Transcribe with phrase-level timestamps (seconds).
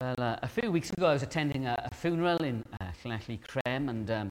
[0.00, 3.40] Well, uh, a few weeks ago, I was attending a, a funeral in uh, Llanelli
[3.40, 4.30] Crem, and um,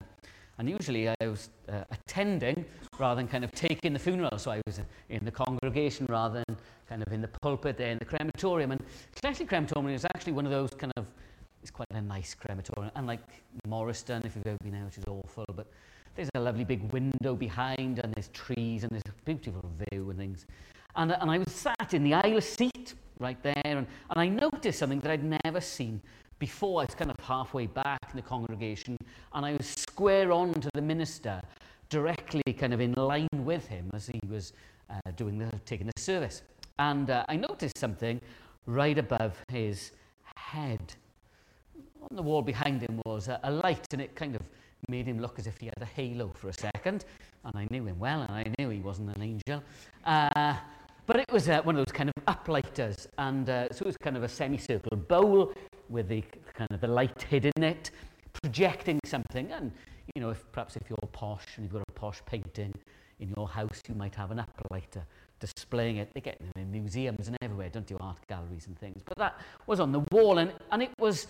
[0.60, 2.66] and usually I was uh, attending
[3.00, 4.38] rather than kind of taking the funeral.
[4.38, 6.58] So I was in the congregation rather than
[6.88, 8.74] kind of in the pulpit there in the crematorium.
[8.74, 8.82] And
[9.16, 11.08] Llanelli Crematorium is actually one of those kind of
[11.64, 13.28] it's quite a nice crematorium, unlike
[13.68, 15.46] Morriston, if you've ever been there, which is awful.
[15.56, 15.66] But
[16.16, 20.20] there's a lovely big window behind, and there's trees, and there's a beautiful view and
[20.20, 20.46] things.
[20.96, 24.80] And, and I was sat in the aisle seat right there, and, and I noticed
[24.80, 26.02] something that I'd never seen
[26.40, 26.82] before.
[26.82, 28.98] I was kind of halfway back in the congregation,
[29.34, 31.42] and I was square on to the minister,
[31.90, 34.54] directly kind of in line with him as he was
[34.90, 36.42] uh, doing the, taking the service.
[36.80, 38.20] And uh, I noticed something
[38.66, 39.92] right above his
[40.36, 40.94] head.
[42.10, 44.42] On the wall behind him was a, a light, and it kind of
[44.90, 47.06] made him look as if he had a halo for a second.
[47.44, 49.64] And I knew him well, and I knew he wasn't an angel.
[50.06, 50.56] Uh,
[51.06, 53.98] but it was uh, one of those kind of uplighters, and uh, so it was
[53.98, 55.54] kind of a semicircle bowl
[55.90, 56.24] with the
[56.54, 57.92] kind of the light hid in it,
[58.34, 59.52] projecting something.
[59.52, 59.72] And
[60.16, 62.74] you know, if perhaps if you're posh and you've got a posh painting
[63.20, 65.04] in your house, you might have an uplighter
[65.40, 66.14] displaying it.
[66.14, 67.98] They get them in museums and everywhere, don't you?
[68.00, 69.02] Art galleries and things.
[69.06, 71.28] But that was on the wall, and, and it was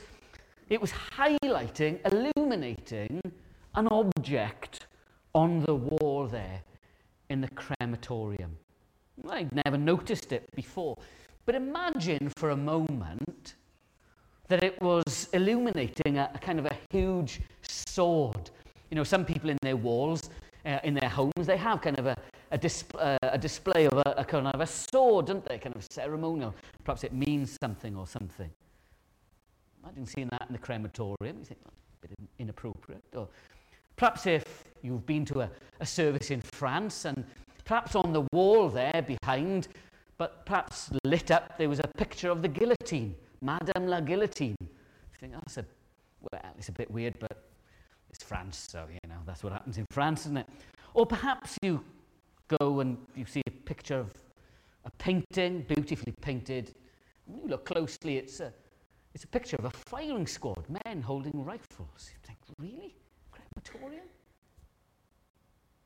[0.69, 3.21] it was highlighting, illuminating
[3.75, 4.87] an object
[5.33, 6.61] on the wall there
[7.29, 8.57] in the crematorium.
[9.29, 10.97] I'd never noticed it before.
[11.45, 13.55] But imagine for a moment
[14.47, 18.49] that it was illuminating a, a kind of a huge sword.
[18.89, 20.29] You know, some people in their walls,
[20.65, 22.17] uh, in their homes, they have kind of a,
[22.51, 22.59] a,
[22.99, 25.57] uh, a display of a, a, kind of a sword, don't they?
[25.57, 26.53] Kind of ceremonial.
[26.83, 28.49] Perhaps it means something or something.
[29.83, 31.39] Imagine seeing that in the crematorium.
[31.39, 33.03] You think, well, a bit inappropriate.
[33.15, 33.27] Or
[33.95, 34.43] perhaps if
[34.81, 35.49] you've been to a,
[35.79, 37.23] a service in France and
[37.65, 39.67] perhaps on the wall there behind,
[40.17, 44.55] but perhaps lit up, there was a picture of the guillotine, Madame la Guillotine.
[44.61, 44.67] You
[45.19, 45.65] think, oh, that's a,
[46.31, 47.43] well, it's a bit weird, but
[48.09, 50.47] it's France, so, you know, that's what happens in France, isn't it?
[50.93, 51.83] Or perhaps you
[52.59, 54.13] go and you see a picture of
[54.85, 56.73] a painting, beautifully painted.
[57.25, 58.53] When you look closely, it's a,
[59.13, 62.11] it's a picture of a firing squad, men holding rifles.
[62.11, 62.95] You think, really?
[63.31, 64.05] Crematorium?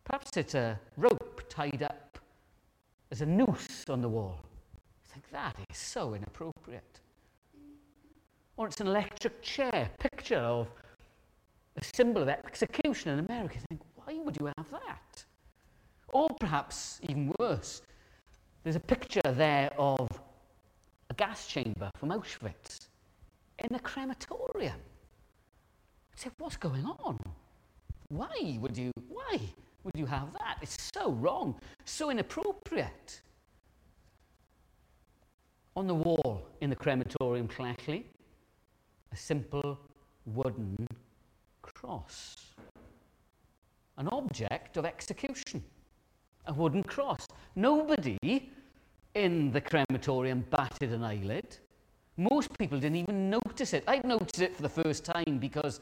[0.10, 2.18] Perhaps it's a rope tied up
[3.12, 4.40] as a noose on the wall.
[5.08, 7.00] I think that is so inappropriate.
[8.58, 10.68] Or it's an electric chair, picture of
[11.78, 13.58] a symbol of execution in America.
[13.58, 15.26] You think, why would you have that?
[16.08, 17.84] Or perhaps even worse,
[18.64, 20.10] there's a picture there of
[21.12, 22.88] a gas chamber from Auschwitz
[23.60, 24.74] in a crematorium.
[24.74, 27.20] You say, what's going on?
[28.08, 28.92] Why would you?
[29.08, 29.40] Why?
[29.94, 30.58] Would you have that?
[30.62, 31.56] It's so wrong,
[31.86, 33.22] so inappropriate.
[35.76, 38.04] On the wall in the crematorium, Llanelli,
[39.12, 39.80] a simple
[40.26, 40.88] wooden
[41.62, 42.36] cross.
[43.98, 45.64] An object of execution.
[46.46, 47.26] A wooden cross.
[47.56, 48.52] Nobody
[49.16, 51.58] in the crematorium batted an eyelid.
[52.18, 53.84] Most people didn't even notice it.
[53.88, 55.80] I noticed it for the first time because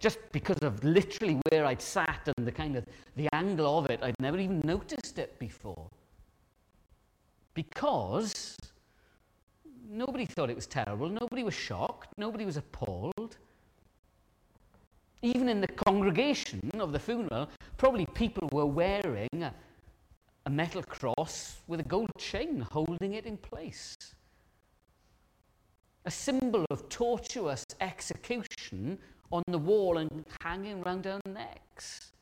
[0.00, 4.00] just because of literally where I'd sat and the kind of the angle of it,
[4.02, 5.88] I'd never even noticed it before.
[7.52, 8.56] Because
[9.88, 13.36] nobody thought it was terrible, nobody was shocked, nobody was appalled.
[15.22, 19.52] Even in the congregation of the funeral, probably people were wearing a,
[20.46, 23.94] a metal cross with a gold chain holding it in place.
[26.06, 28.98] A symbol of tortuous execution
[29.30, 32.12] on the wall and hanging around our necks.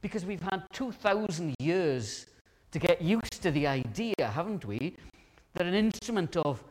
[0.00, 2.26] Because we've had 2,000 years
[2.72, 4.96] to get used to the idea, haven't we,
[5.54, 6.62] that an instrument of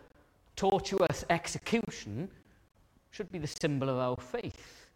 [0.56, 2.30] tortuous execution
[3.12, 4.88] should be the symbol of our faith,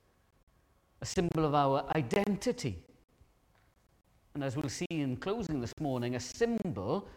[1.02, 2.78] a symbol of our identity.
[4.34, 7.08] And as we'll see in closing this morning, a symbol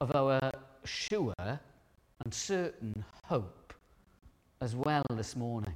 [0.00, 0.50] of our
[0.84, 3.74] sure and certain hope
[4.60, 5.74] as well this morning.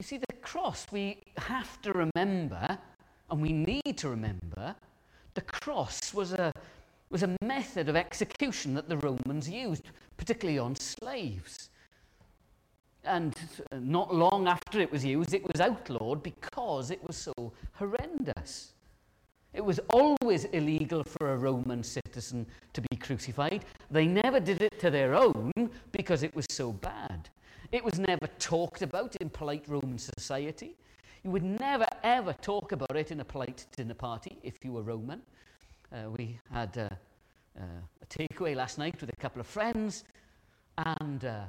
[0.00, 2.78] You see, the cross, we have to remember,
[3.30, 4.74] and we need to remember,
[5.34, 6.54] the cross was a,
[7.10, 9.82] was a method of execution that the Romans used,
[10.16, 11.68] particularly on slaves.
[13.04, 13.36] And
[13.78, 18.72] not long after it was used, it was outlawed because it was so horrendous.
[19.52, 23.66] It was always illegal for a Roman citizen to be crucified.
[23.90, 25.52] They never did it to their own
[25.92, 27.28] because it was so bad.
[27.72, 30.76] It was never talked about in polite Roman society.
[31.22, 34.82] You would never ever talk about it in a polite dinner party if you were
[34.82, 35.22] Roman.
[35.92, 36.88] Uh, we had uh,
[37.58, 37.62] uh,
[38.02, 40.04] a takeaway last night with a couple of friends,
[40.78, 41.44] and uh,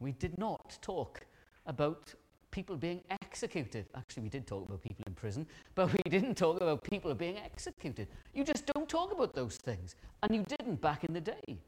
[0.00, 1.26] We did not talk
[1.66, 2.14] about
[2.50, 3.86] people being executed.
[3.94, 7.36] Actually, we did talk about people in prison, but we didn't talk about people being
[7.38, 8.08] executed.
[8.34, 9.94] You just don't talk about those things.
[10.22, 11.58] And you didn't back in the day.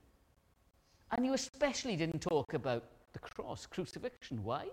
[1.10, 4.42] And you especially didn't talk about the cross, crucifixion.
[4.42, 4.66] Why?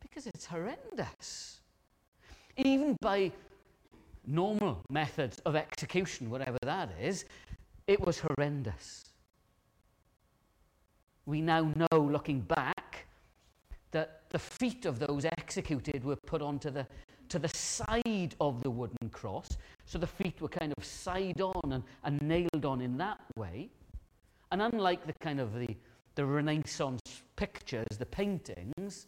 [0.00, 1.60] Because it's horrendous.
[2.56, 3.32] Even by
[4.26, 7.24] normal methods of execution, whatever that is,
[7.86, 9.04] it was horrendous.
[11.26, 13.06] We now know, looking back,
[13.92, 16.86] that the feet of those executed were put onto the,
[17.28, 19.56] to the side of the wooden cross.
[19.86, 23.68] So the feet were kind of side on and, and nailed on in that way.
[24.52, 25.76] And unlike the kind of the,
[26.14, 29.06] the Renaissance pictures, the paintings,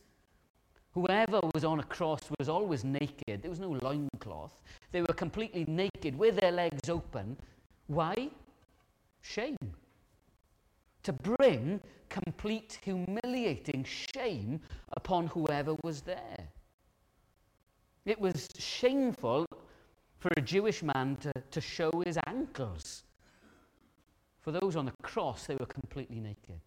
[0.93, 3.43] whoever was on a cross was always naked.
[3.43, 4.63] There was no loincloth.
[4.93, 7.37] They were completely naked with their legs open.
[7.87, 8.31] Why?
[9.21, 9.57] Shame.
[11.05, 14.61] To bring complete humiliating shame
[14.97, 16.49] upon whoever was there.
[18.05, 19.47] It was shameful
[20.19, 23.05] for a Jewish man to, to show his ankles.
[24.41, 26.61] For those on the cross, they were completely naked,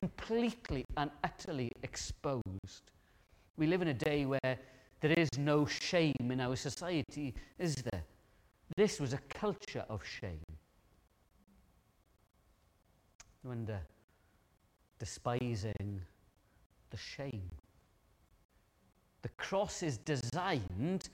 [0.00, 2.90] completely and utterly exposed.
[3.56, 4.58] We live in a day where
[5.00, 8.02] there is no shame in our society, is there?
[8.76, 10.40] This was a culture of shame.
[13.44, 13.80] No wonder
[14.98, 16.00] despising
[16.90, 17.50] the shame.
[19.22, 21.08] The cross is designed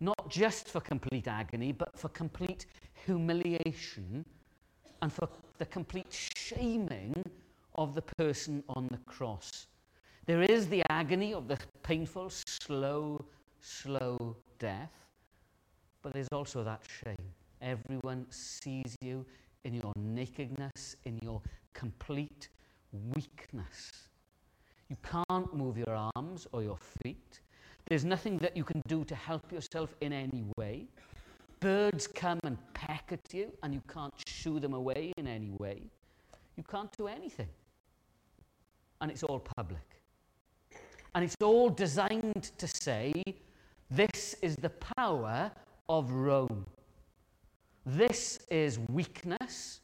[0.00, 2.66] not just for complete agony, but for complete
[3.06, 4.24] humiliation
[5.00, 7.14] and for the complete shaming
[7.74, 9.66] of the person on the cross.
[10.26, 13.24] There is the agony of the painful, slow,
[13.60, 14.92] slow death,
[16.02, 17.28] but there's also that shame.
[17.60, 19.24] Everyone sees you
[19.64, 21.40] in your nakedness, in your
[21.72, 22.48] complete
[23.14, 23.90] weakness.
[24.88, 27.40] You can't move your arms or your feet.
[27.88, 30.86] There's nothing that you can do to help yourself in any way.
[31.60, 35.82] Birds come and peck at you, and you can't shoo them away in any way.
[36.56, 37.48] You can't do anything.
[39.04, 40.00] And it's all public.
[41.14, 43.12] And it's all designed to say,
[43.90, 45.52] this is the power
[45.90, 46.64] of Rome.
[47.84, 49.80] This is weakness.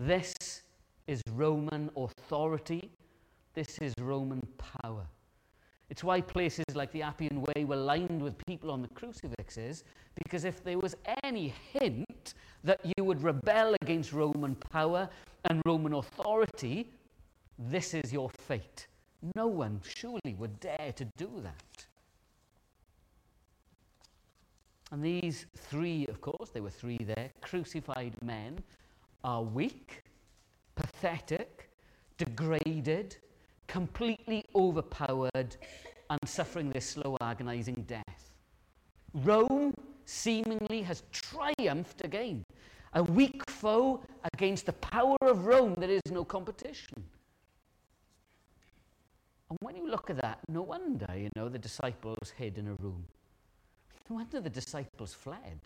[0.00, 0.34] This
[1.06, 2.90] is Roman authority.
[3.54, 4.44] This is Roman
[4.82, 5.06] power.
[5.88, 9.84] It's why places like the Appian Way were lined with people on the crucifixes,
[10.16, 12.34] because if there was any hint
[12.64, 15.08] that you would rebel against Roman power
[15.44, 16.90] and Roman authority,
[17.58, 18.86] this is your fate.
[19.34, 21.86] No one surely would dare to do that.
[24.90, 28.58] And these three, of course, there were three there, crucified men,
[29.24, 30.02] are weak,
[30.76, 31.70] pathetic,
[32.16, 33.16] degraded,
[33.66, 35.56] completely overpowered,
[36.10, 38.32] and suffering this slow, agonizing death.
[39.12, 39.74] Rome
[40.06, 42.44] seemingly has triumphed again.
[42.94, 44.02] A weak foe
[44.32, 47.04] against the power of Rome, there is no competition.
[49.50, 52.74] And when you look at that, no wonder, you know, the disciples hid in a
[52.74, 53.04] room.
[54.08, 55.60] No wonder the disciples fled.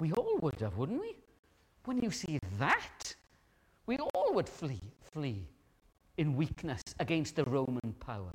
[0.00, 1.14] We all would have, wouldn't we?
[1.84, 3.14] When you see that,
[3.86, 5.46] we all would flee, flee
[6.16, 8.32] in weakness against the Roman power.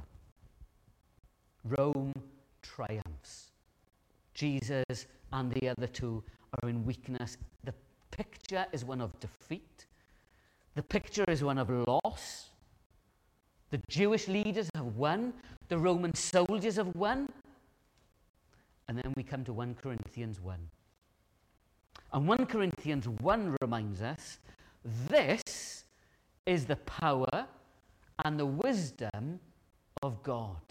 [1.65, 2.13] Rome
[2.61, 3.51] triumphs.
[4.33, 6.23] Jesus and the other two
[6.61, 7.37] are in weakness.
[7.63, 7.73] The
[8.11, 9.85] picture is one of defeat.
[10.75, 12.51] The picture is one of loss.
[13.69, 15.33] The Jewish leaders have won.
[15.67, 17.29] The Roman soldiers have won.
[18.88, 20.57] And then we come to 1 Corinthians 1.
[22.13, 24.39] And 1 Corinthians 1 reminds us
[25.09, 25.83] this
[26.45, 27.45] is the power
[28.24, 29.39] and the wisdom
[30.01, 30.62] of God.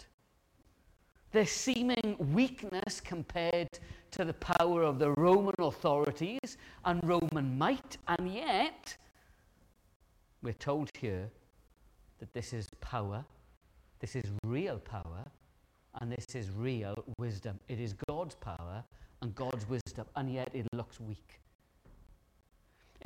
[1.31, 3.67] Their seeming weakness compared
[4.11, 8.97] to the power of the Roman authorities and Roman might, and yet
[10.41, 11.29] we're told here
[12.19, 13.23] that this is power,
[13.99, 15.25] this is real power,
[15.99, 17.59] and this is real wisdom.
[17.67, 18.83] It is God's power
[19.21, 21.39] and God's wisdom, and yet it looks weak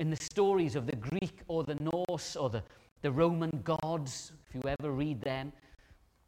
[0.01, 2.63] in the stories of the Greek or the Norse or the,
[3.01, 5.51] the Roman gods, if you ever read them,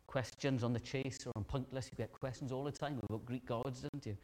[0.08, 3.46] questions on the chase or on Pointless, you get questions all the time about Greek
[3.46, 4.18] gods, don't you?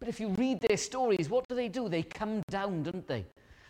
[0.00, 1.88] But if you read their stories, what do they do?
[1.88, 3.26] They come down, don't they?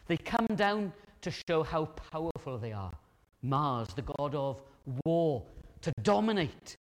[0.06, 2.92] They come down to show how powerful they are.
[3.42, 4.62] Mars, the god of
[5.04, 5.44] war,
[5.82, 6.76] to dominate,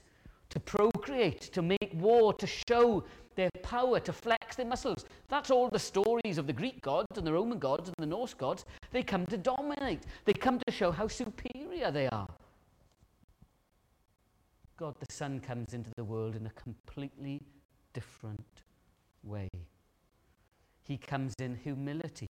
[0.49, 3.03] to procreate, to make war, to show
[3.35, 5.05] their power to flex their muscles.
[5.29, 8.33] That's all the stories of the Greek gods and the Roman gods and the Norse
[8.33, 8.65] gods.
[8.91, 12.27] They come to dominate, they come to show how superior they are.
[14.75, 17.41] God the Son comes into the world in a completely
[17.93, 18.63] different
[19.23, 19.49] way.
[20.83, 22.27] He comes in humility.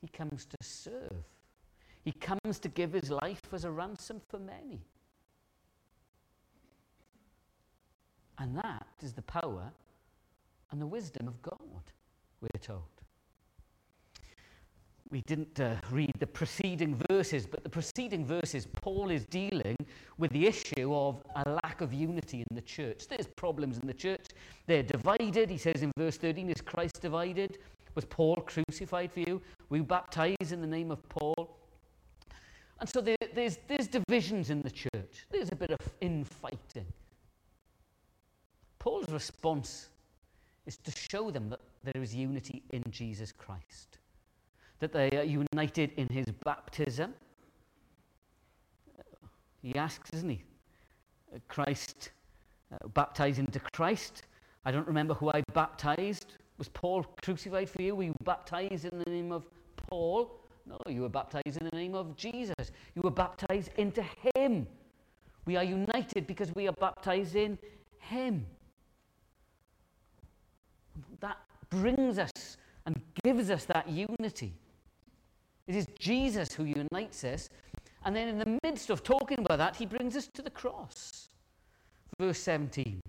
[0.00, 1.24] He comes to serve.
[2.08, 4.80] He comes to give his life as a ransom for many.
[8.38, 9.70] And that is the power
[10.70, 11.82] and the wisdom of God,
[12.40, 12.80] we're told.
[15.10, 19.76] We didn't uh, read the preceding verses, but the preceding verses, Paul is dealing
[20.16, 23.06] with the issue of a lack of unity in the church.
[23.06, 24.28] There's problems in the church.
[24.66, 25.50] They're divided.
[25.50, 27.58] He says in verse 13, Is Christ divided?
[27.94, 29.42] Was Paul crucified for you?
[29.68, 31.37] We baptize in the name of Paul.
[32.80, 35.26] And so there, there's, there's divisions in the church.
[35.30, 36.86] There's a bit of infighting.
[38.78, 39.88] Paul's response
[40.66, 43.98] is to show them that there is unity in Jesus Christ,
[44.78, 47.14] that they are united in his baptism.
[49.62, 50.42] He asks, isn't he?
[51.48, 52.10] Christ,
[52.72, 54.22] uh, baptized into Christ.
[54.64, 56.34] I don't remember who I baptized.
[56.58, 57.94] Was Paul crucified for you?
[57.96, 59.44] Were you baptized in the name of
[59.76, 60.40] Paul?
[60.68, 62.72] No, you were baptized in the name of Jesus.
[62.94, 64.66] You were baptized into Him.
[65.46, 67.58] We are united because we are baptized in
[67.98, 68.46] Him.
[71.20, 71.38] That
[71.70, 74.52] brings us and gives us that unity.
[75.66, 77.48] It is Jesus who unites us.
[78.04, 81.28] And then, in the midst of talking about that, he brings us to the cross.
[82.18, 83.00] Verse 17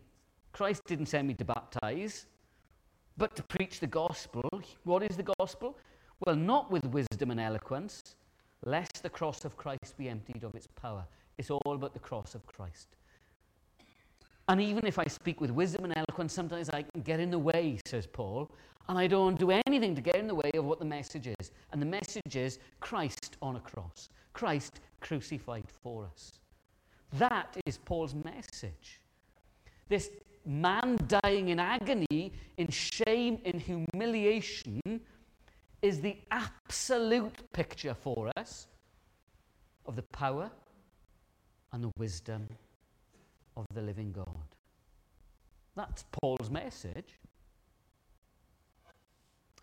[0.51, 2.25] Christ didn't send me to baptize,
[3.17, 4.43] but to preach the gospel.
[4.83, 5.77] What is the gospel?
[6.25, 8.15] Well, not with wisdom and eloquence,
[8.65, 11.05] lest the cross of Christ be emptied of its power.
[11.37, 12.87] It's all about the cross of Christ.
[14.49, 17.39] And even if I speak with wisdom and eloquence, sometimes I can get in the
[17.39, 18.51] way, says Paul,
[18.89, 21.51] and I don't do anything to get in the way of what the message is.
[21.71, 26.39] And the message is Christ on a cross, Christ crucified for us.
[27.13, 28.99] That is Paul's message.
[29.87, 30.09] This
[30.45, 34.81] man dying in agony, in shame, in humiliation,
[35.81, 38.67] is the absolute picture for us
[39.85, 40.51] of the power
[41.71, 42.47] and the wisdom
[43.55, 44.45] of the living God.
[45.75, 47.15] That's Paul's message.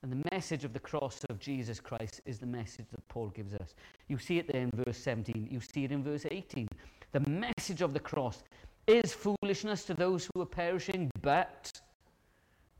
[0.02, 3.54] And the message of the cross of Jesus Christ is the message that Paul gives
[3.54, 3.75] us.
[4.08, 5.49] You see it there in verse 17.
[5.50, 6.68] You see it in verse 18.
[7.12, 8.42] The message of the cross
[8.87, 11.73] is foolishness to those who are perishing, but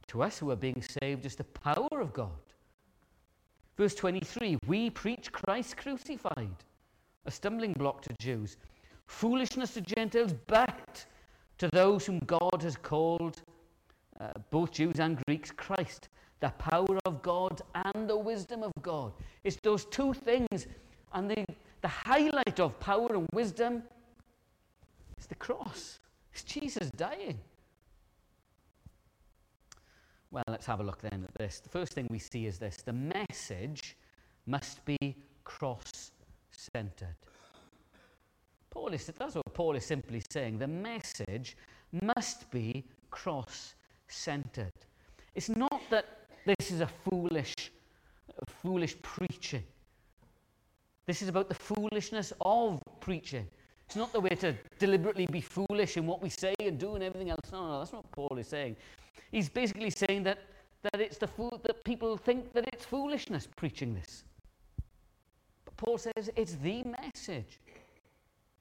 [0.09, 2.31] to us who are being saved is the power of God.
[3.77, 6.57] Verse 23 We preach Christ crucified,
[7.27, 8.57] a stumbling block to Jews,
[9.07, 11.05] foolishness to Gentiles, but
[11.59, 13.43] to those whom God has called,
[14.21, 16.09] uh, both Jews and Greeks, Christ,
[16.41, 19.13] the power of God and the wisdom of God.
[19.45, 20.67] It's those two things,
[21.13, 21.45] and the,
[21.83, 23.83] the highlight of power and wisdom
[25.19, 25.99] is the cross.
[26.33, 27.39] It's Jesus dying.
[30.31, 31.61] Well, let's have a look then at this.
[31.61, 33.97] The first thing we see is this the message
[34.47, 36.11] must be cross
[36.51, 37.17] centered.
[38.71, 40.59] Paul is, that's what Paul is simply saying.
[40.59, 41.57] The message
[42.15, 43.75] must be cross
[44.09, 44.73] centered.
[45.35, 46.05] It's not that
[46.45, 47.55] this is a foolish,
[48.63, 49.65] foolish preaching.
[51.07, 53.47] This is about the foolishness of preaching.
[53.87, 57.05] It's not the way to deliberately be foolish in what we say and do and
[57.05, 57.53] everything else.
[57.53, 58.77] No, no, that's not what Paul is saying.
[59.31, 60.39] He's basically saying that,
[60.83, 64.25] that it's the fool that people think that it's foolishness preaching this.
[65.65, 67.61] But Paul says it's the message.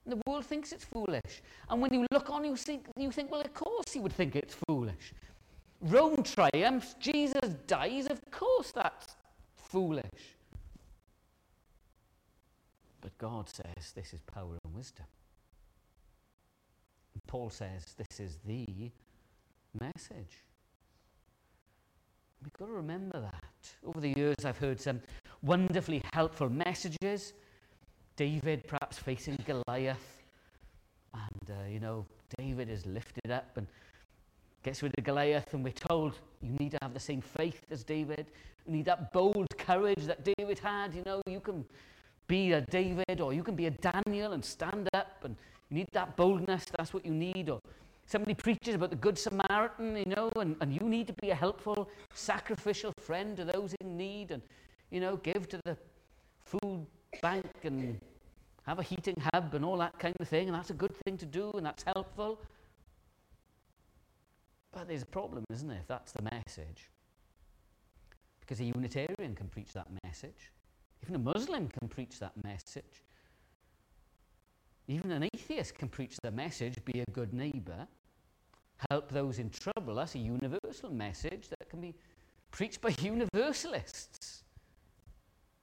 [0.06, 1.42] The world thinks it's foolish.
[1.70, 4.36] And when you look on, you think, you think, well, of course he would think
[4.36, 5.14] it's foolish.
[5.82, 9.16] Rome triumphs, Jesus dies, of course that's
[9.56, 10.36] foolish.
[13.02, 15.06] But God says this is power and wisdom.
[17.14, 18.92] And Paul says this is the
[19.80, 20.44] message.
[22.44, 23.44] We've got to remember that.
[23.86, 25.02] Over the years, I've heard some
[25.42, 27.34] wonderfully helpful messages
[28.16, 30.24] David perhaps facing Goliath.
[31.14, 32.06] And, uh, you know,
[32.38, 33.68] David is lifted up and
[34.64, 37.84] gets rid of Goliath, and we're told you need to have the same faith as
[37.84, 38.28] David.
[38.66, 40.94] You need that bold courage that David had.
[40.94, 41.66] You know, you can
[42.28, 45.36] be a David or you can be a Daniel and stand up, and
[45.70, 46.66] you need that boldness.
[46.78, 47.50] That's what you need.
[47.50, 47.60] Or
[48.06, 51.36] somebody preaches about the Good Samaritan, you know, and, and you need to be a
[51.36, 54.42] helpful, sacrificial friend to those in need, and,
[54.92, 55.78] you know, give to the
[56.44, 56.86] food
[57.22, 58.00] bank and
[58.64, 61.18] have a heating hub and all that kind of thing, and that's a good thing
[61.18, 62.40] to do, and that's helpful.
[64.72, 66.90] But there's a problem, isn't there, if that's the message?
[68.42, 70.52] Because a Unitarian can preach that message.
[71.02, 73.04] Even a Muslim can preach that message.
[74.88, 77.88] Even an atheist can preach the message be a good neighbour,
[78.90, 79.96] help those in trouble.
[79.96, 81.96] That's a universal message that can be
[82.52, 84.44] preached by universalists.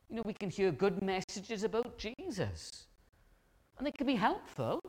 [0.08, 2.86] You know, we can hear good messages about Jesus,
[3.78, 4.80] and they can be helpful.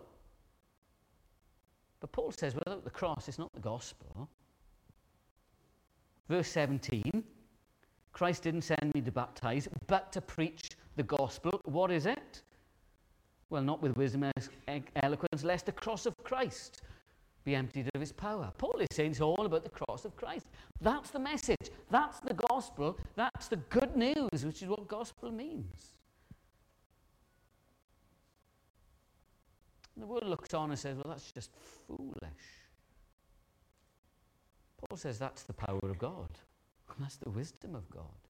[1.99, 4.27] But Paul says without the cross, it's not the gospel.
[6.27, 7.23] Verse 17
[8.11, 11.59] Christ didn't send me to baptize, but to preach the gospel.
[11.65, 12.43] What is it?
[13.49, 14.31] Well, not with wisdom
[14.67, 16.81] and eloquence, lest the cross of Christ
[17.43, 18.51] be emptied of its power.
[18.57, 20.47] Paul is saying it's all about the cross of Christ.
[20.81, 21.69] That's the message.
[21.91, 22.97] That's the gospel.
[23.15, 25.91] That's the good news, which is what gospel means.
[29.97, 31.51] The world looks on and says, well, that's just
[31.87, 32.53] foolish.
[34.77, 36.29] Paul says that's the power of God.
[36.99, 38.22] That's the wisdom of God.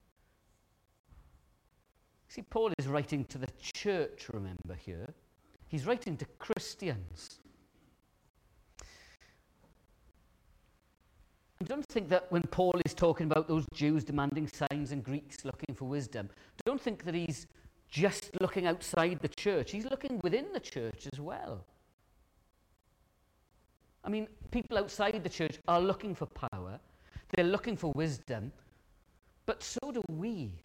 [2.33, 5.13] See, Paul is writing to the church, remember here.
[5.67, 7.39] He's writing to Christians.
[11.59, 15.45] And don't think that when Paul is talking about those Jews demanding signs and Greeks
[15.45, 16.27] looking for wisdom,
[16.65, 17.45] don't think that he's
[17.87, 19.69] just looking outside the church.
[19.69, 21.67] He's looking within the church as well.
[24.03, 26.79] I mean, people outside the church are looking for power,
[27.35, 28.51] they're looking for wisdom,
[29.45, 30.63] but so do we.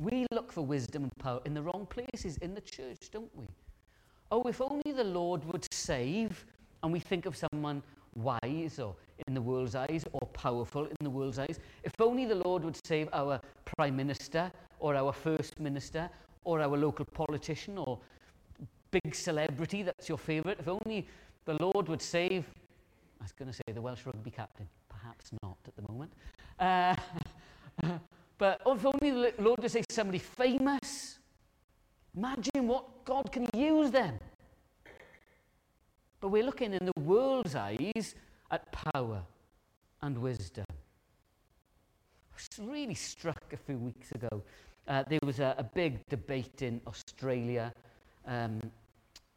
[0.00, 3.44] We look for wisdom and power in the wrong places in the church, don't we?
[4.32, 6.46] Oh, if only the Lord would save,
[6.82, 7.82] and we think of someone
[8.14, 8.96] wise or
[9.28, 11.58] in the world's eyes or powerful in the world's eyes.
[11.84, 16.08] If only the Lord would save our prime minister or our first minister
[16.44, 17.98] or our local politician or
[18.90, 20.58] big celebrity that's your favourite.
[20.58, 21.06] If only
[21.44, 22.46] the Lord would save,
[23.20, 26.12] I was going to say the Welsh rugby captain, perhaps not at the moment.
[26.58, 26.96] Uh,
[28.40, 31.18] but if only the Lord would save somebody famous,
[32.16, 34.18] imagine what God can use them.
[36.20, 38.14] But we're looking in the world's eyes
[38.50, 39.22] at power
[40.00, 40.64] and wisdom.
[40.70, 44.42] I was really struck a few weeks ago.
[44.88, 47.70] Uh, there was a, a, big debate in Australia
[48.26, 48.58] um,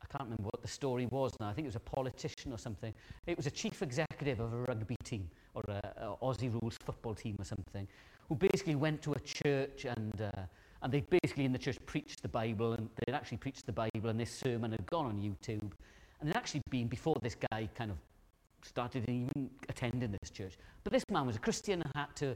[0.01, 1.49] I can't remember what the story was now.
[1.49, 2.93] I think it was a politician or something.
[3.25, 7.15] It was a chief executive of a rugby team or a, a Aussie rules football
[7.15, 7.87] team or something,
[8.27, 10.41] who basically went to a church and uh,
[10.81, 14.09] and they basically in the church preached the Bible and they'd actually preached the Bible
[14.09, 15.71] and this sermon had gone on YouTube
[16.19, 17.97] and it actually been before this guy kind of
[18.63, 20.57] started even attending this church.
[20.83, 22.35] But this man was a Christian and had to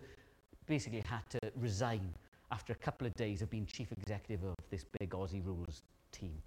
[0.65, 2.13] basically had to resign
[2.51, 6.41] after a couple of days of being chief executive of this big Aussie rules team.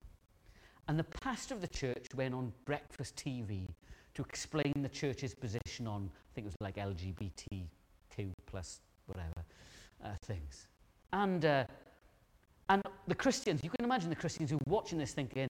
[0.88, 3.68] And the pastor of the church went on breakfast TV
[4.14, 9.44] to explain the church's position on, I think it was like LGBTQ plus whatever
[10.04, 10.68] uh, things.
[11.12, 11.64] And, uh,
[12.68, 15.48] and the Christians, you can imagine the Christians who are watching this thinking,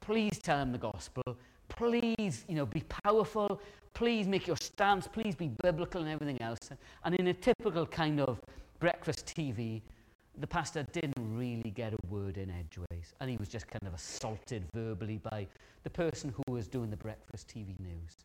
[0.00, 1.22] please tell them the gospel.
[1.68, 3.60] Please, you know, be powerful.
[3.94, 5.08] Please make your stance.
[5.08, 6.58] Please be biblical and everything else.
[7.04, 8.40] And in a typical kind of
[8.78, 9.82] breakfast TV,
[10.38, 13.94] the pastor didn't really get a word in edgeways, and he was just kind of
[13.94, 15.46] assaulted verbally by
[15.82, 18.24] the person who was doing the breakfast TV news.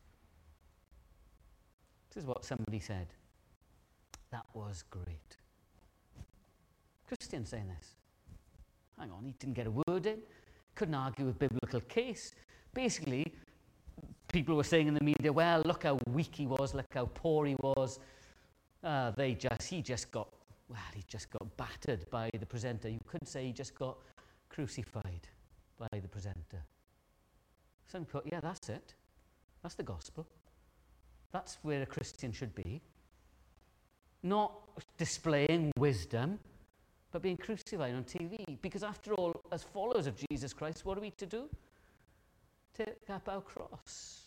[2.13, 3.07] This is what somebody said.
[4.31, 5.37] That was great.
[7.07, 7.95] Christian saying this.
[8.99, 10.19] Hang on, he didn't get a word in,
[10.75, 12.35] couldn't argue a biblical case.
[12.73, 13.33] Basically,
[14.31, 17.45] people were saying in the media, well, look how weak he was, look how poor
[17.45, 17.99] he was.
[18.83, 20.27] Uh, they just, he just got
[20.71, 22.89] well, he just got battered by the presenter.
[22.89, 23.97] You could say he just got
[24.49, 25.27] crucified
[25.77, 26.63] by the presenter.
[27.87, 28.95] Some put, yeah, that's it.
[29.61, 30.25] That's the gospel.
[31.33, 32.81] That's where a Christian should be.
[34.23, 34.53] Not
[34.97, 36.39] displaying wisdom,
[37.11, 38.61] but being crucified on TV.
[38.61, 41.49] Because after all, as followers of Jesus Christ, what are we to do?
[42.73, 44.21] Take up our cross.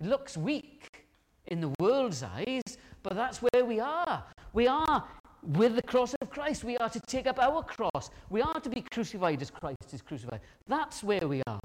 [0.00, 1.06] It looks weak
[1.46, 2.62] in the world's eyes,
[3.02, 4.24] but that's where we are.
[4.56, 5.04] We are
[5.42, 6.64] with the cross of Christ.
[6.64, 8.08] We are to take up our cross.
[8.30, 10.40] We are to be crucified as Christ is crucified.
[10.66, 11.60] That's where we are.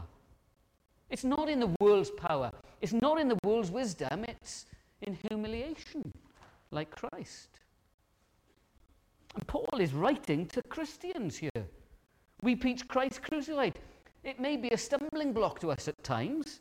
[1.10, 2.52] It's not in the world's power.
[2.82, 4.26] It's not in the world's wisdom.
[4.28, 4.66] It's
[5.04, 6.12] in humiliation,
[6.72, 7.60] like Christ.
[9.36, 11.66] And Paul is writing to Christians here.
[12.42, 13.80] We preach Christ crucified.
[14.26, 16.60] It may be a stumbling block to us at times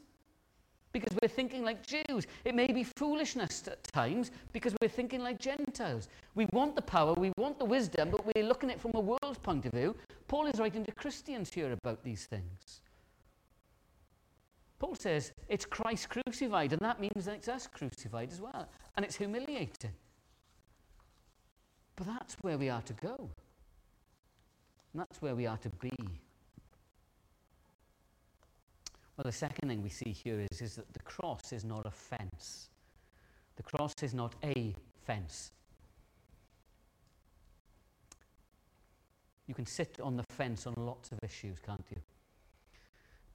[0.92, 2.26] because we're thinking like Jews.
[2.44, 6.08] It may be foolishness at times because we're thinking like Gentiles.
[6.34, 9.00] We want the power, we want the wisdom, but we're looking at it from a
[9.00, 9.96] world's point of view.
[10.28, 12.80] Paul is writing to Christians here about these things.
[14.78, 18.68] Paul says it's Christ crucified, and that means that it's us crucified as well.
[18.96, 19.92] And it's humiliating.
[21.96, 23.30] But that's where we are to go.
[24.92, 25.92] And that's where we are to be.
[29.20, 31.90] Well, the second thing we see here is, is that the cross is not a
[31.90, 32.70] fence.
[33.56, 35.50] The cross is not a fence.
[39.46, 42.00] You can sit on the fence on lots of issues, can't you?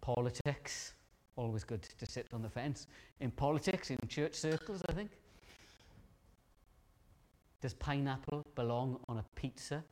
[0.01, 0.93] Politics,
[1.35, 2.87] always good to sit on the fence.
[3.19, 5.11] In politics, in church circles, I think.
[7.61, 9.83] Does pineapple belong on a pizza?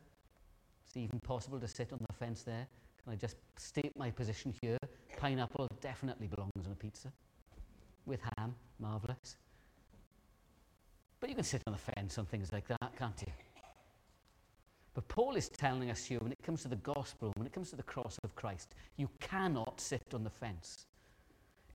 [0.88, 2.66] Is it even possible to sit on the fence there?
[3.10, 4.78] I just state my position here?
[5.18, 7.12] Pineapple definitely belongs on a pizza.
[8.06, 9.38] With ham, marvellous.
[11.20, 13.32] But you can sit on the fence on things like that, can't you?
[14.94, 17.70] But Paul is telling us here when it comes to the gospel, when it comes
[17.72, 20.86] to the cross of Christ, you cannot sit on the fence.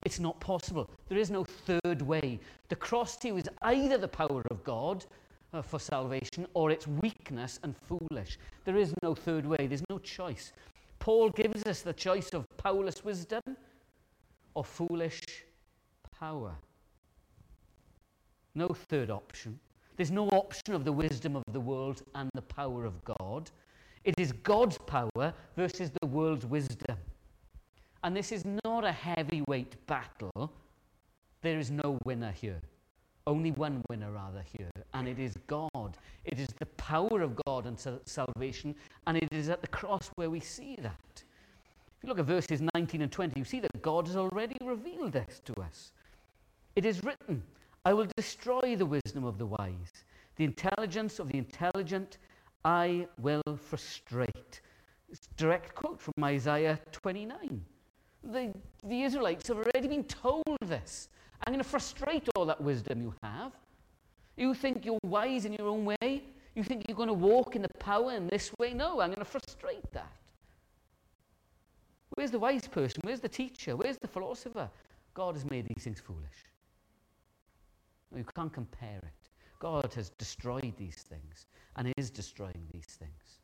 [0.05, 0.89] It's not possible.
[1.09, 2.39] There is no third way.
[2.69, 5.05] The cross to you is either the power of God
[5.53, 8.39] uh, for salvation or it's weakness and foolish.
[8.65, 9.67] There is no third way.
[9.67, 10.53] There's no choice.
[10.99, 13.43] Paul gives us the choice of powerless wisdom
[14.55, 15.23] or foolish
[16.19, 16.55] power.
[18.55, 19.59] No third option.
[19.97, 23.51] There's no option of the wisdom of the world and the power of God.
[24.05, 26.97] It is God's power versus the world's wisdom.
[28.03, 30.53] And this is not a heavyweight battle.
[31.43, 32.61] There is no winner here.
[33.29, 34.71] Only one winner, rather, here.
[34.95, 35.99] And it is God.
[36.25, 38.75] It is the power of God and salvation.
[39.07, 40.97] And it is at the cross where we see that.
[41.15, 45.13] If you look at verses 19 and 20, you see that God has already revealed
[45.13, 45.93] this to us.
[46.75, 47.43] It is written,
[47.85, 49.93] I will destroy the wisdom of the wise.
[50.37, 52.17] The intelligence of the intelligent
[52.65, 54.63] I will frustrate.
[55.11, 57.63] It's a direct quote from Isaiah 29.
[58.25, 61.11] The, the Israelites have already been told this.
[61.47, 63.53] I'm going to frustrate all that wisdom you have.
[64.37, 66.23] You think you're wise in your own way?
[66.55, 68.73] You think you're going to walk in the power in this way?
[68.73, 70.13] No, I'm going to frustrate that.
[72.15, 73.01] Where's the wise person?
[73.05, 73.77] Where's the teacher?
[73.77, 74.69] Where's the philosopher?
[75.15, 76.47] God has made these things foolish.
[78.17, 79.29] You can't compare it.
[79.59, 81.47] God has destroyed these things
[81.77, 83.39] and is destroying these things.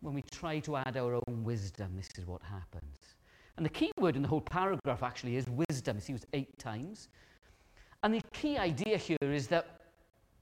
[0.00, 2.98] When we try to add our own wisdom, this is what happens.
[3.56, 5.96] And the key word in the whole paragraph actually is wisdom.
[5.96, 7.08] It's used eight times.
[8.02, 9.80] And the key idea here is that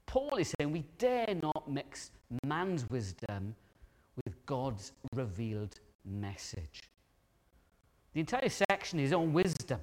[0.06, 2.10] Paul is saying we dare not mix
[2.44, 3.54] man's wisdom
[4.24, 6.82] with God's revealed message.
[8.14, 9.80] The entire section is on wisdom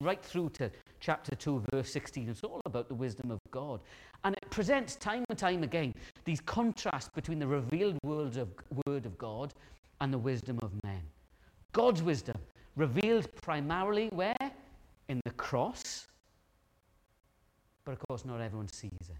[0.00, 2.28] right through to chapter 2, verse 16.
[2.28, 3.80] It's all about the wisdom of God.
[4.24, 5.94] And it presents time and time again
[6.24, 8.48] these contrasts between the revealed of,
[8.86, 9.54] word of God
[10.00, 11.02] and the wisdom of men.
[11.78, 12.36] God's wisdom,
[12.74, 14.50] revealed primarily where?
[15.08, 16.08] In the cross.
[17.84, 19.16] But of course, not everyone sees it.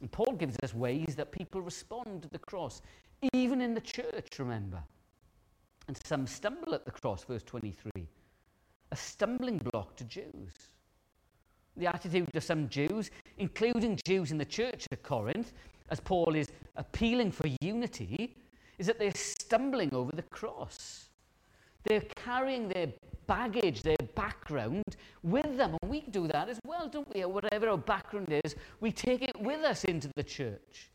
[0.00, 2.82] And Paul gives us ways that people respond to the cross,
[3.32, 4.82] even in the church, remember.
[5.86, 8.08] And some stumble at the cross, verse 23
[8.90, 10.52] a stumbling block to Jews.
[11.76, 15.52] The attitude of some Jews, including Jews in the church at Corinth,
[15.90, 18.36] as Paul is appealing for unity,
[18.78, 21.08] is that they're stumbling over the cross.
[21.84, 22.88] They're carrying their
[23.26, 25.76] baggage, their background with them.
[25.82, 27.24] And we do that as well, don't we?
[27.24, 30.90] whatever our background is, we take it with us into the church.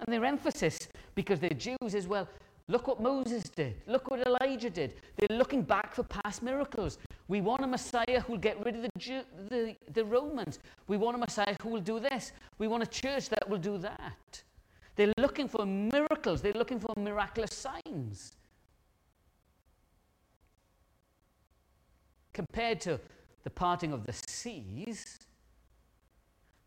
[0.00, 2.28] And their emphasis, because they're Jews as well,
[2.70, 3.82] Look what Moses did.
[3.88, 4.94] Look what Elijah did.
[5.16, 6.98] They're looking back for past miracles.
[7.26, 10.60] We want a Messiah who will get rid of the, Jew, the, the Romans.
[10.86, 12.30] We want a Messiah who will do this.
[12.58, 14.42] We want a church that will do that.
[14.96, 16.42] They're looking for miracles.
[16.42, 18.36] They're looking for miraculous signs.
[22.32, 23.00] Compared to
[23.44, 25.18] the parting of the seas,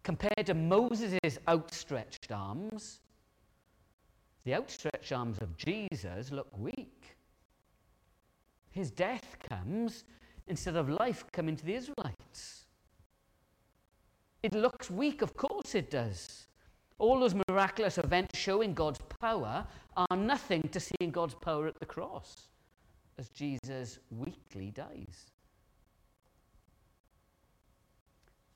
[0.04, 3.00] compared to Moses' outstretched arms,
[4.44, 7.16] the outstretched arms of Jesus look weak.
[8.72, 10.04] His death comes
[10.48, 12.66] instead of life coming to the Israelites.
[14.42, 16.48] It looks weak, of course it does.
[17.00, 19.66] All those miraculous events showing God's power
[19.98, 22.50] are nothing to seeing God's power at the cross
[23.18, 25.32] as Jesus weakly dies.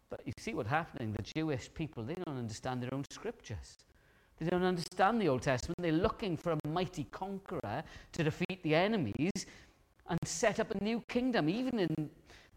[0.09, 1.13] But you see what's happening.
[1.13, 3.77] The Jewish people, they don't understand their own scriptures.
[4.39, 5.79] They don't understand the Old Testament.
[5.81, 9.45] They're looking for a mighty conqueror to defeat the enemies
[10.09, 11.49] and set up a new kingdom.
[11.49, 12.09] Even in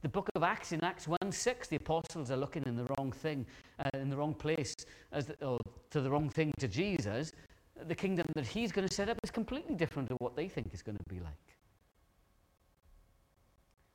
[0.02, 3.12] the book of Acts, in Acts 1 6, the apostles are looking in the wrong
[3.12, 3.44] thing,
[3.78, 4.74] uh, in the wrong place,
[5.12, 5.58] as the, or
[5.90, 7.32] to the wrong thing to Jesus.
[7.86, 10.72] The kingdom that he's going to set up is completely different to what they think
[10.72, 11.34] is going to be like.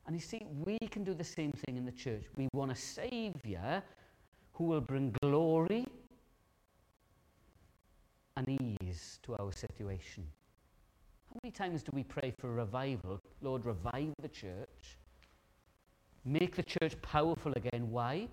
[0.06, 2.24] And you see, we can do the same thing in the church.
[2.36, 3.82] We want a Savior
[4.52, 5.86] who will bring glory
[8.36, 8.48] and
[8.80, 10.24] ease to our situation.
[11.28, 13.20] How many times do we pray for revival?
[13.42, 14.96] Lord, revive the church.
[16.26, 17.88] Make the church powerful again.
[17.90, 18.26] Why?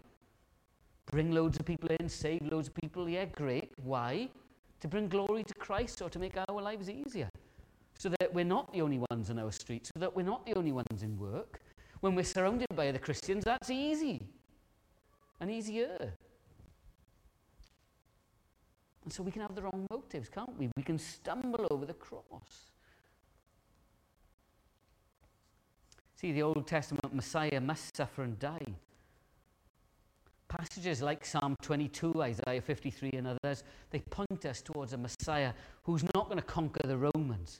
[1.12, 3.08] Bring loads of people in, save loads of people.
[3.08, 3.72] Yeah, great.
[3.78, 4.30] Why?
[4.82, 7.30] To bring glory to Christ or to make our lives easier.
[8.00, 10.56] So that we're not the only ones on our street, so that we're not the
[10.58, 11.62] only ones in work.
[12.00, 14.24] When we're surrounded by other Christians, that's easy
[15.40, 16.14] and easier.
[19.04, 20.70] And so we can have the wrong motives, can't we?
[20.76, 22.73] We can stumble over the cross.
[26.24, 28.76] See, the Old Testament Messiah must suffer and die.
[30.48, 35.52] Passages like Psalm 22, Isaiah 53, and others, they point us towards a Messiah
[35.84, 37.60] who's not going to conquer the Romans,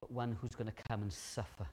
[0.00, 1.68] but one who's going to come and suffer.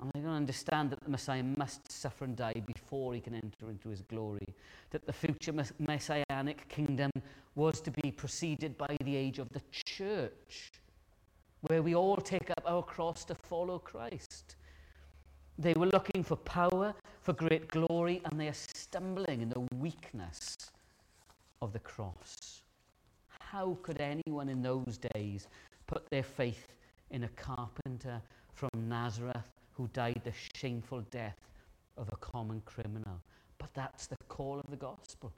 [0.00, 3.70] And going to understand that the Messiah must suffer and die before he can enter
[3.70, 4.54] into his glory.
[4.90, 7.10] That the future messianic kingdom
[7.56, 10.70] was to be preceded by the age of the church,
[11.62, 14.56] where we all take up our cross to follow Christ.
[15.58, 20.56] They were looking for power, for great glory, and they are stumbling in the weakness
[21.60, 22.62] of the cross.
[23.40, 25.48] How could anyone in those days
[25.86, 26.76] put their faith
[27.10, 28.20] in a carpenter
[28.54, 31.38] from Nazareth who died the shameful death
[31.96, 33.20] of a common criminal?
[33.58, 35.32] But that's the call of the gospel.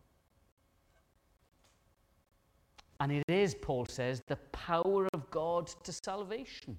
[3.00, 6.76] And it is, Paul says, the power God to salvation.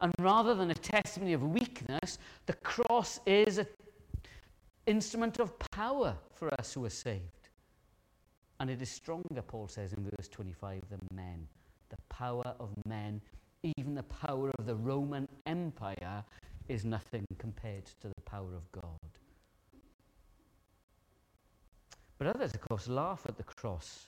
[0.00, 3.66] And rather than a testimony of weakness, the cross is an
[4.86, 7.48] instrument of power for us who are saved.
[8.58, 11.46] And it is stronger, Paul says in verse 25, than men.
[11.90, 13.20] The power of men,
[13.76, 16.24] even the power of the Roman Empire,
[16.68, 18.98] is nothing compared to the power of God.
[22.18, 24.06] But others, of course, laugh at the cross.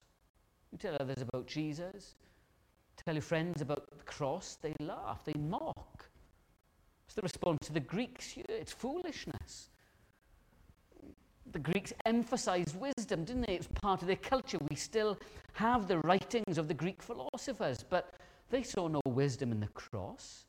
[0.73, 2.15] You tell others about Jesus,
[3.03, 6.09] tell your friends about the cross, they laugh, they mock.
[7.07, 8.35] It's the response to the Greeks.
[8.49, 9.69] It's foolishness.
[11.53, 13.55] The Greeks emphasized wisdom, didn't they?
[13.55, 14.59] It was part of their culture.
[14.69, 15.19] We still
[15.53, 18.15] have the writings of the Greek philosophers, but
[18.51, 20.47] they saw no wisdom in the cross.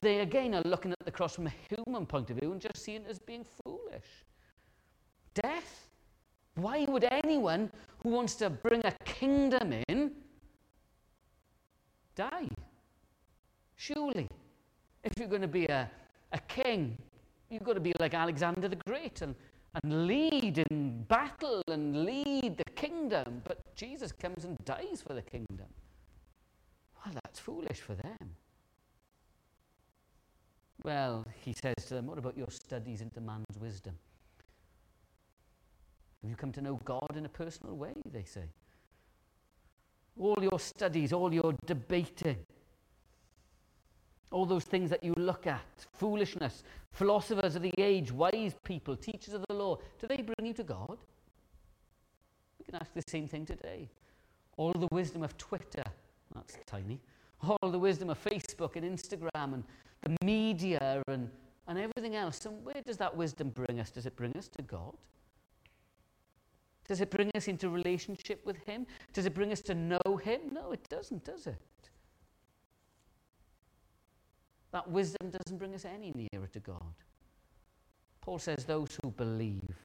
[0.00, 2.78] They again are looking at the cross from a human point of view and just
[2.78, 4.24] seeing it as being foolish.
[5.34, 5.90] Death.
[6.54, 7.70] Why would anyone
[8.02, 10.12] who wants to bring a kingdom in
[12.14, 12.48] die.
[13.76, 14.28] Surely,
[15.04, 15.90] if you're going to be a,
[16.32, 16.96] a king,
[17.50, 19.34] you've got to be like Alexander the Great and,
[19.82, 23.42] and lead in battle and lead the kingdom.
[23.44, 25.66] But Jesus comes and dies for the kingdom.
[27.04, 28.36] Well, that's foolish for them.
[30.84, 33.94] Well, he says to them, What about your studies into man's wisdom?
[36.22, 37.94] Have you come to know God in a personal way?
[38.12, 38.44] They say
[40.18, 42.36] all your studies, all your debating,
[44.30, 49.34] all those things that you look at, foolishness, philosophers of the age, wise people, teachers
[49.34, 50.98] of the law, do they bring you to God?
[52.58, 53.88] We can ask the same thing today.
[54.56, 55.82] All the wisdom of Twitter,
[56.34, 57.00] that's tiny,
[57.40, 59.64] all the wisdom of Facebook and Instagram and
[60.02, 61.30] the media and,
[61.66, 62.44] and everything else.
[62.46, 63.90] And where does that wisdom bring us?
[63.90, 64.94] Does it bring us to God?
[66.88, 68.86] Does it bring us into relationship with Him?
[69.12, 70.40] Does it bring us to know Him?
[70.52, 71.56] No, it doesn't, does it?
[74.72, 76.94] That wisdom doesn't bring us any nearer to God.
[78.20, 79.76] Paul says those who believe,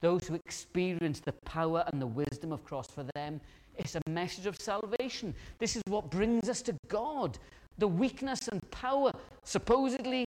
[0.00, 3.40] those who experience the power and the wisdom of cross for them,
[3.76, 5.34] it's a message of salvation.
[5.58, 7.38] This is what brings us to God.
[7.78, 9.12] The weakness and power,
[9.44, 10.26] supposedly,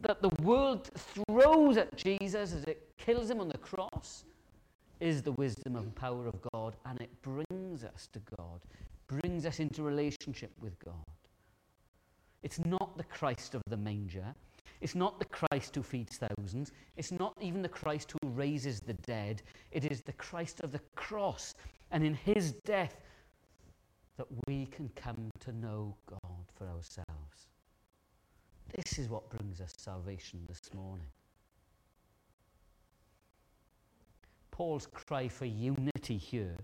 [0.00, 4.24] that the world throws at Jesus as it kills him on the cross
[5.02, 8.60] is the wisdom and power of God, and it brings us to God,
[9.08, 10.94] brings us into relationship with God.
[12.44, 14.34] It's not the Christ of the manger.
[14.80, 16.70] It's not the Christ who feeds thousands.
[16.96, 19.42] It's not even the Christ who raises the dead.
[19.72, 21.54] It is the Christ of the cross.
[21.90, 22.96] And in his death,
[24.16, 27.48] that we can come to know God for ourselves.
[28.74, 31.06] This is what brings us salvation this morning.
[34.62, 36.56] Paul's cry for unity here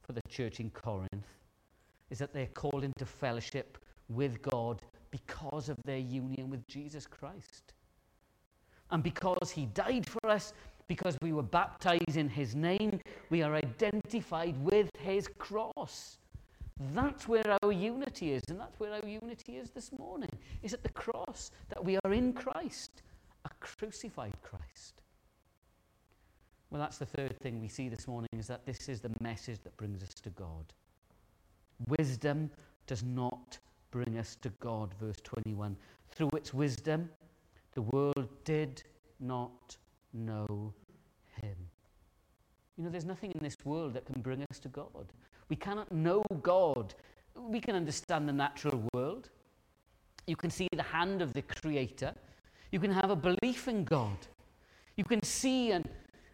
[0.00, 1.38] for the church in Corinth
[2.10, 4.82] is that they're called into fellowship with God
[5.12, 7.74] because of their union with Jesus Christ.
[8.90, 10.52] And because he died for us,
[10.88, 12.98] because we were baptized in his name,
[13.30, 16.18] we are identified with his cross.
[16.92, 20.30] That's where our unity is, and that's where our unity is this morning.
[20.64, 23.02] Is at the cross that we are in Christ,
[23.44, 25.01] a crucified Christ.
[26.72, 29.58] Well, that's the third thing we see this morning is that this is the message
[29.62, 30.72] that brings us to God.
[31.86, 32.50] wisdom
[32.86, 33.58] does not
[33.90, 34.94] bring us to God.
[34.98, 35.76] Verse 21.
[36.08, 37.10] Through its wisdom,
[37.74, 38.82] the world did
[39.20, 39.76] not
[40.14, 40.72] know
[41.42, 41.56] him.
[42.78, 45.12] You know, there's nothing in this world that can bring us to God.
[45.50, 46.94] We cannot know God.
[47.36, 49.28] We can understand the natural world.
[50.26, 52.14] You can see the hand of the Creator.
[52.70, 54.16] You can have a belief in God.
[54.96, 55.86] You can see and,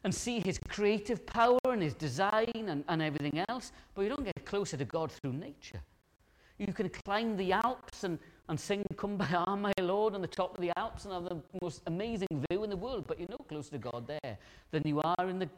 [0.08, 4.24] and see His creative power and His design and, and everything else, but you don't
[4.24, 5.82] get closer to God through nature.
[6.56, 8.18] You can climb the Alps and,
[8.48, 11.82] and sing Kumbaya, my Lord, on the top of the Alps and have the most
[11.86, 14.38] amazing view in the world, but you're no closer to God there
[14.70, 15.50] than you are in the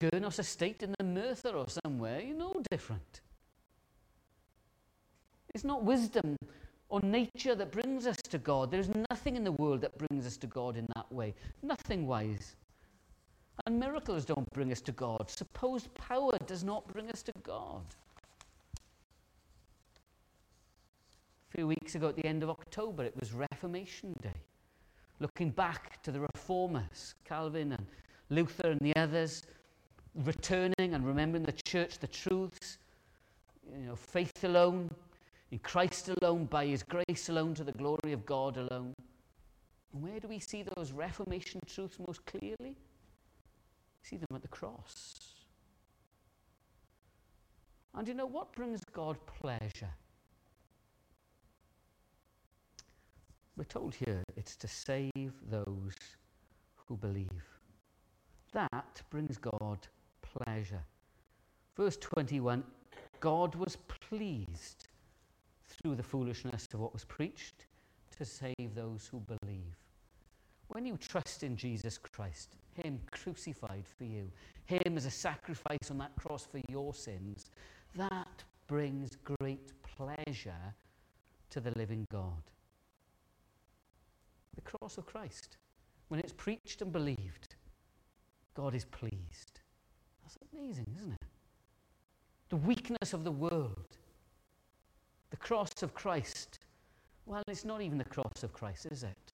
[0.00, 2.20] Gurnos estate in the Merthyr or somewhere.
[2.20, 3.20] You're no different.
[5.54, 6.36] It's not wisdom
[6.88, 8.72] or nature that brings us to God.
[8.72, 11.32] There's nothing in the world that brings us to God in that way.
[11.62, 12.56] Nothing wise.
[13.66, 15.30] And miracles don't bring us to God.
[15.30, 17.82] Supposed power does not bring us to God.
[21.52, 24.40] A few weeks ago, at the end of October, it was Reformation Day.
[25.18, 27.86] Looking back to the reformers, Calvin and
[28.30, 29.42] Luther and the others,
[30.14, 32.78] returning and remembering the church, the truths,
[33.70, 34.90] you know, faith alone,
[35.50, 38.94] in Christ alone, by his grace alone, to the glory of God alone.
[39.92, 42.76] And where do we see those Reformation truths most clearly?
[44.02, 45.14] See them at the cross.
[47.94, 49.94] And you know what brings God pleasure?
[53.56, 55.94] We're told here it's to save those
[56.76, 57.28] who believe.
[58.52, 59.86] That brings God
[60.22, 60.82] pleasure.
[61.76, 62.64] Verse 21
[63.20, 63.76] God was
[64.08, 64.88] pleased
[65.66, 67.66] through the foolishness of what was preached
[68.16, 69.76] to save those who believe.
[70.70, 74.30] When you trust in Jesus Christ, Him crucified for you,
[74.66, 77.50] Him as a sacrifice on that cross for your sins,
[77.96, 80.74] that brings great pleasure
[81.50, 82.42] to the living God
[84.54, 85.56] the cross of Christ.
[86.08, 87.54] When it's preached and believed,
[88.54, 89.60] God is pleased.
[90.22, 91.26] That's amazing, isn't it?
[92.48, 93.96] The weakness of the world,
[95.30, 96.58] the cross of Christ.
[97.26, 99.29] Well, it's not even the cross of Christ, is it?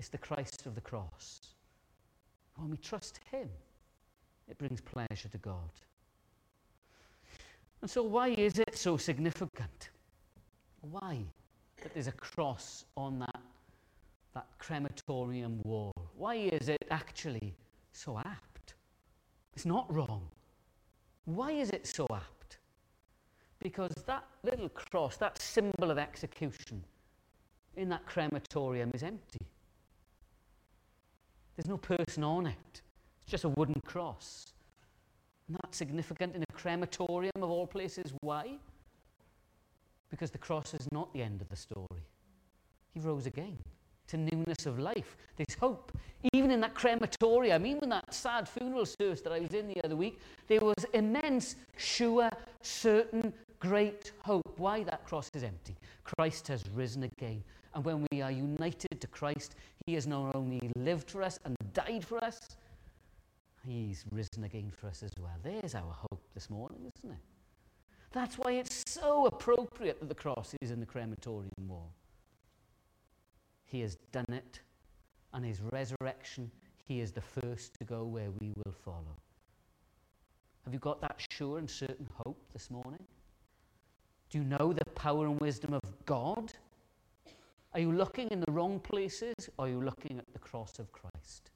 [0.00, 1.42] It's the Christ of the cross.
[2.56, 3.50] When we trust Him,
[4.48, 5.70] it brings pleasure to God.
[7.82, 9.90] And so, why is it so significant?
[10.80, 11.18] Why
[11.82, 13.42] that there's a cross on that
[14.32, 15.92] that crematorium wall?
[16.16, 17.54] Why is it actually
[17.92, 18.72] so apt?
[19.52, 20.26] It's not wrong.
[21.26, 22.56] Why is it so apt?
[23.58, 26.82] Because that little cross, that symbol of execution
[27.76, 29.46] in that crematorium is empty.
[31.60, 32.80] There's no person on it.
[33.20, 34.46] It's just a wooden cross.
[35.46, 38.14] And that's significant in a crematorium of all places.
[38.22, 38.52] Why?
[40.08, 42.06] Because the cross is not the end of the story.
[42.94, 43.58] He rose again
[44.06, 45.18] to newness of life.
[45.36, 45.92] There's hope.
[46.32, 49.84] Even in that crematorium, even in that sad funeral service that I was in the
[49.84, 50.18] other week,
[50.48, 52.30] there was immense, sure,
[52.62, 54.54] certain, great hope.
[54.56, 55.76] Why that cross is empty?
[56.04, 57.44] Christ has risen again.
[57.74, 59.54] And when we are united Christ,
[59.86, 62.38] He has not only lived for us and died for us,
[63.66, 65.36] He's risen again for us as well.
[65.42, 67.20] There's our hope this morning, isn't it?
[68.12, 71.92] That's why it's so appropriate that the cross is in the crematorium wall.
[73.66, 74.60] He has done it,
[75.32, 76.50] and his resurrection,
[76.84, 79.16] he is the first to go where we will follow.
[80.64, 83.04] Have you got that sure and certain hope this morning?
[84.28, 86.52] Do you know the power and wisdom of God?
[87.72, 90.90] Are you looking in the wrong places or are you looking at the cross of
[90.90, 91.50] Christ?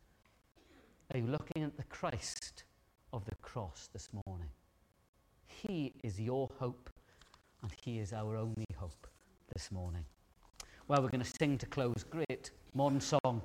[1.13, 2.63] Are you looking at the Christ
[3.13, 4.49] of the cross this morning?
[5.47, 6.89] He is your hope
[7.63, 9.09] and He is our only hope
[9.53, 10.05] this morning.
[10.87, 12.05] Well, we're going to sing to close.
[12.09, 13.43] Great modern song,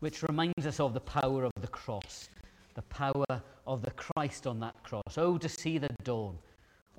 [0.00, 2.30] which reminds us of the power of the cross,
[2.74, 5.18] the power of the Christ on that cross.
[5.18, 6.38] Oh, to see the dawn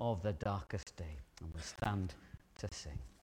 [0.00, 1.16] of the darkest day.
[1.40, 2.14] And we'll stand
[2.58, 2.98] to sing.